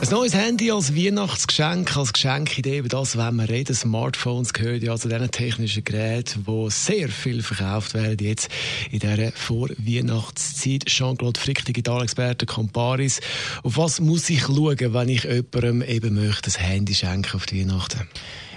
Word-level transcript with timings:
ein 0.00 0.10
neues 0.10 0.34
Handy 0.34 0.70
als 0.70 0.94
Weihnachtsgeschenk, 0.94 1.96
als 1.96 2.12
Geschenkidee, 2.12 2.78
über 2.78 2.88
das 2.88 3.16
wenn 3.16 3.34
wir 3.34 3.48
reden. 3.48 3.74
Smartphones 3.74 4.52
gehören 4.52 4.80
ja 4.80 4.96
zu 4.96 5.08
diesen 5.08 5.30
technischen 5.32 5.82
Geräten, 5.82 6.44
die 6.46 6.70
sehr 6.70 7.08
viel 7.08 7.42
verkauft 7.42 7.94
werden 7.94 8.24
jetzt 8.24 8.48
in 8.92 9.00
dieser 9.00 9.32
Vorweihnachtszeit. 9.32 10.86
Jean-Claude 10.86 11.40
Frick, 11.40 11.64
Digitalexperte, 11.64 12.46
Comparis. 12.46 13.20
Auf 13.64 13.76
was 13.76 14.00
muss 14.00 14.30
ich 14.30 14.42
schauen, 14.42 14.76
wenn 14.78 15.08
ich 15.08 15.24
jemandem 15.24 15.82
eben 15.82 16.14
möchte, 16.14 16.48
ein 16.48 16.64
Handy 16.64 16.94
schenken 16.94 17.34
auf 17.34 17.46
die 17.46 17.60
Weihnachten? 17.60 18.06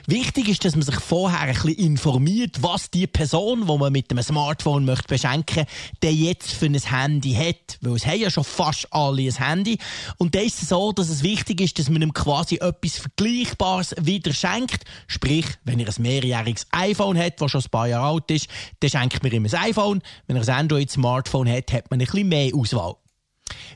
Wichtig 0.07 0.49
ist, 0.49 0.65
dass 0.65 0.75
man 0.75 0.83
sich 0.83 0.95
vorher 0.95 1.41
ein 1.41 1.53
bisschen 1.53 1.75
informiert, 1.75 2.63
was 2.63 2.89
die 2.89 3.07
Person, 3.07 3.67
die 3.67 3.77
man 3.77 3.91
mit 3.91 4.09
einem 4.11 4.23
Smartphone 4.23 4.85
möchte 4.85 5.07
beschenken, 5.07 5.65
der 6.01 6.13
jetzt 6.13 6.51
für 6.51 6.65
ein 6.65 6.75
Handy 6.75 7.33
hat. 7.33 7.77
Weil 7.81 7.95
es 7.95 8.05
haben 8.05 8.19
ja 8.19 8.29
schon 8.29 8.43
fast 8.43 8.87
alle 8.91 9.21
ein 9.21 9.35
Handy. 9.35 9.77
Und 10.17 10.35
da 10.35 10.39
ist 10.39 10.61
es 10.61 10.69
so, 10.69 10.91
dass 10.91 11.09
es 11.09 11.23
wichtig 11.23 11.61
ist, 11.61 11.79
dass 11.79 11.89
man 11.89 12.01
ihm 12.01 12.13
quasi 12.13 12.55
etwas 12.55 12.97
Vergleichbares 12.97 13.95
wieder 14.01 14.33
schenkt. 14.33 14.83
Sprich, 15.07 15.45
wenn 15.63 15.79
er 15.79 15.87
ein 15.87 16.01
mehrjähriges 16.01 16.67
iPhone 16.71 17.17
hat, 17.17 17.41
das 17.41 17.51
schon 17.51 17.61
ein 17.61 17.69
paar 17.69 17.87
Jahre 17.87 18.13
alt 18.13 18.31
ist, 18.31 18.47
dann 18.79 18.89
schenkt 18.89 19.23
man 19.23 19.31
ihm 19.31 19.45
ein 19.45 19.53
iPhone. 19.53 20.01
Wenn 20.27 20.35
er 20.35 20.43
ein 20.43 20.61
Android-Smartphone 20.61 21.49
hat, 21.49 21.71
hat 21.73 21.91
man 21.91 21.99
ein 21.99 22.05
bisschen 22.05 22.27
mehr 22.27 22.55
Auswahl. 22.55 22.95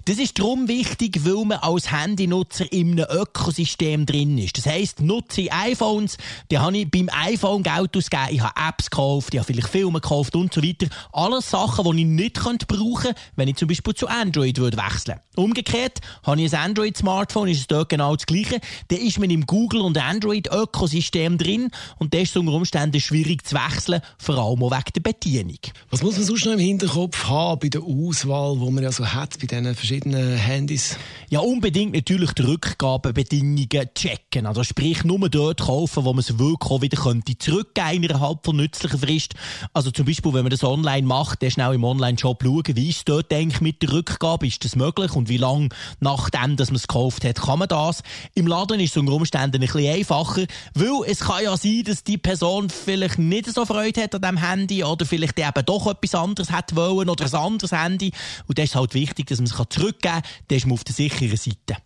Das 0.05 0.17
ist 0.17 0.37
darum 0.39 0.67
wichtig, 0.67 1.25
weil 1.25 1.45
man 1.45 1.59
als 1.59 1.91
Handynutzer 1.91 2.71
in 2.71 2.91
einem 2.99 3.05
Ökosystem 3.09 4.05
drin 4.05 4.37
ist. 4.37 4.57
Das 4.57 4.65
heisst, 4.65 5.01
nutze 5.01 5.41
ich 5.41 5.53
iPhones, 5.53 6.17
dann 6.49 6.61
habe 6.61 6.77
ich 6.77 6.91
beim 6.91 7.09
iPhone 7.11 7.63
Geld 7.63 7.95
ausgegeben, 7.95 8.29
ich 8.31 8.41
habe 8.41 8.53
Apps 8.69 8.89
gekauft, 8.89 9.33
ich 9.33 9.39
habe 9.39 9.47
vielleicht 9.47 9.69
Filme 9.69 9.99
gekauft 10.01 10.35
und 10.35 10.53
so 10.53 10.61
weiter. 10.61 10.87
Alles 11.11 11.49
Sachen, 11.49 11.85
die 11.91 12.01
ich 12.01 12.07
nicht 12.07 12.35
könnte 12.39 12.65
brauchen 12.65 13.13
wenn 13.35 13.47
ich 13.47 13.55
zum 13.55 13.67
Beispiel 13.67 13.93
zu 13.93 14.07
Android 14.07 14.57
würde 14.57 14.77
wechseln 14.77 15.19
Umgekehrt, 15.35 15.99
habe 16.23 16.41
ich 16.41 16.53
ein 16.53 16.69
Android-Smartphone, 16.69 17.49
ist 17.49 17.59
es 17.59 17.67
dort 17.67 17.89
genau 17.89 18.15
das 18.15 18.25
Gleiche, 18.25 18.59
dann 18.87 18.99
ist 18.99 19.19
man 19.19 19.29
im 19.29 19.45
Google- 19.45 19.81
und 19.81 19.97
Android-Ökosystem 19.97 21.37
drin 21.37 21.71
und 21.97 22.13
das 22.13 22.23
ist 22.23 22.37
unter 22.37 22.53
Umständen 22.53 22.99
schwierig 23.01 23.45
zu 23.45 23.55
wechseln, 23.55 24.01
vor 24.17 24.37
allem 24.37 24.63
auch 24.63 24.71
wegen 24.71 24.93
der 24.95 25.01
Bedienung. 25.01 25.59
Was 25.89 26.03
muss 26.03 26.15
man 26.15 26.25
sonst 26.25 26.45
noch 26.45 26.53
im 26.53 26.59
Hinterkopf 26.59 27.25
haben 27.25 27.59
bei 27.59 27.69
der 27.69 27.81
Auswahl, 27.81 28.57
die 28.57 28.71
man 28.71 28.83
ja 28.83 28.91
so 28.91 29.05
hat 29.05 29.37
bei 29.39 29.47
diesen 29.47 29.64
verschiedenen 29.73 30.37
Handys? 30.37 30.97
Ja, 31.29 31.39
unbedingt 31.39 31.95
natürlich 31.95 32.33
die 32.33 32.43
Rückgabebedingungen 32.43 33.89
checken. 33.95 34.45
Also 34.45 34.63
sprich, 34.63 35.03
nur 35.03 35.27
dort 35.29 35.61
kaufen, 35.61 36.05
wo 36.05 36.13
man 36.13 36.19
es 36.19 36.37
wirklich 36.37 36.71
auch 36.71 36.81
wieder 36.81 37.01
könnte 37.01 37.37
zurückgeben 37.37 38.03
innerhalb 38.03 38.45
von 38.45 38.57
nützlicher 38.57 38.97
Frist. 38.97 39.33
Also 39.73 39.91
zum 39.91 40.05
Beispiel, 40.05 40.33
wenn 40.33 40.43
man 40.43 40.51
das 40.51 40.63
online 40.63 41.07
macht, 41.07 41.41
dann 41.41 41.49
schnell 41.49 41.73
im 41.73 41.83
Online-Shop 41.83 42.43
schauen, 42.43 42.75
wie 42.75 42.89
ist 42.89 42.97
es 42.97 43.05
dort 43.05 43.33
eigentlich 43.33 43.61
mit 43.61 43.81
der 43.81 43.93
Rückgabe, 43.93 44.45
ist 44.45 44.63
das 44.63 44.75
möglich 44.75 45.13
und 45.13 45.29
wie 45.29 45.37
lange 45.37 45.69
nachdem, 45.99 46.57
dass 46.57 46.69
man 46.69 46.75
es 46.75 46.87
gekauft 46.87 47.23
hat, 47.23 47.41
kann 47.41 47.59
man 47.59 47.67
das. 47.67 48.03
Im 48.35 48.45
Laden 48.45 48.79
ist 48.79 48.91
es 48.91 48.97
unter 48.97 49.13
Umständen 49.13 49.57
ein 49.57 49.61
bisschen 49.61 49.93
einfacher, 49.93 50.45
weil 50.73 51.01
es 51.07 51.21
kann 51.21 51.43
ja 51.43 51.57
sein, 51.57 51.83
dass 51.85 52.03
die 52.03 52.17
Person 52.17 52.69
vielleicht 52.69 53.17
nicht 53.17 53.51
so 53.51 53.65
Freude 53.65 54.03
hat 54.03 54.13
an 54.13 54.21
dem 54.21 54.37
Handy 54.37 54.83
oder 54.83 55.05
vielleicht 55.05 55.39
eben 55.39 55.65
doch 55.65 55.87
etwas 55.87 56.13
anderes 56.13 56.51
hat 56.51 56.75
wollen 56.75 57.09
oder 57.09 57.25
ein 57.25 57.33
anderes 57.33 57.71
Handy. 57.71 58.11
Und 58.47 58.57
das 58.57 58.65
ist 58.65 58.75
halt 58.75 58.93
wichtig, 58.93 59.27
dass 59.27 59.39
man 59.39 59.47
es 59.47 59.54
zurückgeben 59.63 60.01
kann, 60.01 60.21
dann 60.47 60.57
ist 60.57 60.65
man 60.65 60.73
auf 60.73 60.83
der 60.83 60.95
sicheren 60.95 61.37
Seite. 61.37 61.81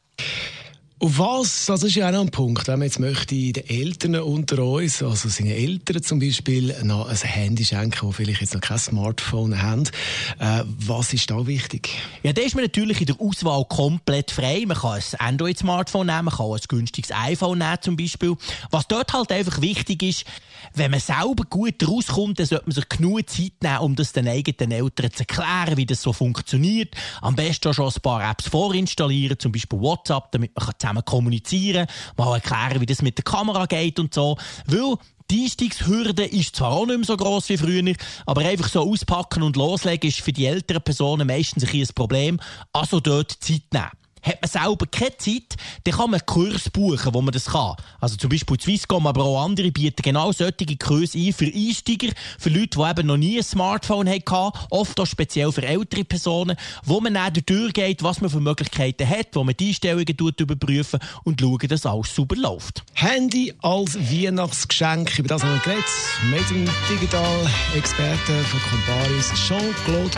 Auf 1.02 1.18
was, 1.18 1.68
das 1.68 1.84
ist 1.84 1.96
ja 1.96 2.10
auch 2.10 2.12
noch 2.12 2.20
ein 2.20 2.30
Punkt, 2.30 2.68
wenn 2.68 2.80
man 2.80 2.86
jetzt 2.90 3.00
möchte 3.00 3.34
den 3.34 3.70
Eltern 3.70 4.16
unter 4.18 4.62
uns, 4.62 5.02
also 5.02 5.30
seine 5.30 5.56
Eltern 5.56 6.04
zum 6.04 6.20
Beispiel, 6.20 6.76
noch 6.84 7.08
ein 7.08 7.16
Handy 7.16 7.64
schenken, 7.64 8.10
die 8.10 8.14
vielleicht 8.14 8.42
jetzt 8.42 8.54
noch 8.54 8.60
kein 8.60 8.80
Smartphone 8.80 9.62
haben, 9.62 9.86
äh, 10.40 10.64
was 10.66 11.14
ist 11.14 11.32
da 11.32 11.48
wichtig? 11.48 11.90
Ja, 12.22 12.34
da 12.34 12.42
ist 12.42 12.54
man 12.54 12.66
natürlich 12.66 13.00
in 13.00 13.06
der 13.06 13.22
Auswahl 13.22 13.64
komplett 13.70 14.32
frei. 14.32 14.66
Man 14.68 14.76
kann 14.76 15.00
ein 15.00 15.20
Android-Smartphone 15.20 16.08
nehmen, 16.08 16.26
man 16.26 16.34
kann 16.34 16.52
ein 16.52 16.60
günstiges 16.68 17.14
iPhone 17.14 17.60
nehmen 17.60 17.78
zum 17.80 17.96
Beispiel. 17.96 18.36
Was 18.70 18.86
dort 18.90 19.14
halt 19.14 19.32
einfach 19.32 19.62
wichtig 19.62 20.04
ist, 20.04 20.26
wenn 20.74 20.92
man 20.92 21.00
selber 21.00 21.46
gut 21.50 21.88
rauskommt, 21.88 22.40
dann 22.40 22.46
sollte 22.46 22.66
man 22.66 22.76
sich 22.76 22.90
genug 22.90 23.30
Zeit 23.30 23.54
nehmen, 23.62 23.78
um 23.80 23.96
das 23.96 24.12
den 24.12 24.28
eigenen 24.28 24.72
Eltern 24.72 25.12
zu 25.14 25.20
erklären, 25.20 25.78
wie 25.78 25.86
das 25.86 26.02
so 26.02 26.12
funktioniert. 26.12 26.94
Am 27.22 27.36
besten 27.36 27.74
schon 27.74 27.88
ein 27.88 28.02
paar 28.02 28.30
Apps 28.30 28.48
vorinstallieren, 28.50 29.40
zum 29.40 29.54
Beispiel 29.54 29.80
WhatsApp, 29.80 30.32
damit 30.32 30.52
man 30.56 30.66
zusammen 30.90 31.06
kommunizieren, 31.06 31.88
mal 32.18 32.36
erklären, 32.36 32.82
wie 32.82 32.86
das 32.86 33.02
mit 33.02 33.18
der 33.18 33.24
Kamera 33.24 33.66
geht 33.66 34.00
und 34.00 34.14
so. 34.14 34.38
Weil 34.66 34.96
die 35.32 35.44
Einstiegshürde 35.44 36.26
ist 36.26 36.56
zwar 36.56 36.72
auch 36.72 36.88
nicht 36.88 36.98
mehr 36.98 37.06
so 37.06 37.16
gross 37.16 37.50
wie 37.50 37.58
früher, 37.58 37.94
aber 38.26 38.42
einfach 38.42 38.68
so 38.68 38.82
auspacken 38.82 39.44
und 39.44 39.56
loslegen 39.56 40.10
ist 40.10 40.22
für 40.22 40.34
die 40.34 40.46
älteren 40.46 40.82
Personen 40.82 41.28
meistens 41.28 41.72
ein 41.72 41.88
Problem. 41.94 42.40
Also 42.74 43.00
dort 43.00 43.32
Zeit 43.32 43.64
nehmen. 43.72 43.99
Hat 44.22 44.42
man 44.42 44.50
selber 44.50 44.86
keine 44.88 45.18
Zeit, 45.18 45.56
dann 45.84 45.94
kann 45.94 46.12
man 46.12 46.26
Kurs 46.26 46.70
buchen, 46.70 47.14
wo 47.14 47.22
man 47.22 47.32
das 47.32 47.46
kann. 47.46 47.76
Also 48.00 48.16
zum 48.18 48.30
Beispiel 48.30 48.60
Swisscom, 48.60 49.08
aber 49.08 49.24
auch 49.24 49.44
andere 49.44 49.72
bieten 49.72 50.02
genau 50.02 50.32
solche 50.32 50.78
Kurse 50.78 51.18
ein 51.18 51.34
für 51.34 51.46
Einsteiger, 51.46 52.14
für 52.38 52.50
Leute, 52.50 52.78
die 52.78 52.90
eben 52.90 53.08
noch 53.08 53.18
nie 53.18 53.38
ein 53.38 53.44
Smartphone 53.44 54.10
hatten, 54.10 54.58
oft 54.70 55.00
auch 55.00 55.06
speziell 55.06 55.52
für 55.52 55.64
ältere 55.64 56.04
Personen, 56.04 56.58
wo 56.84 57.00
man 57.00 57.14
dann 57.14 57.34
durchgeht, 57.46 58.04
was 58.04 58.22
man 58.22 58.30
für 58.30 58.40
Möglichkeiten 58.40 59.08
hat, 59.08 59.28
wo 59.34 59.44
man 59.44 59.56
die 59.58 59.70
Einstellungen 59.70 60.16
überprüfen 60.38 61.00
und 61.24 61.40
schauen, 61.40 61.68
dass 61.68 61.86
alles 61.86 62.14
super 62.14 62.36
läuft. 62.36 62.84
Handy 62.94 63.54
als 63.62 63.98
Weihnachtsgeschenk, 63.98 65.18
über 65.20 65.28
das 65.30 65.44
haben 65.44 65.54
wir 65.54 65.60
geredet. 65.60 65.86
Mit 66.30 66.70
Digital 66.90 67.50
Experte 67.76 68.34
von 68.44 68.60
Comparis, 68.70 69.32
Jean-Claude 69.48 70.18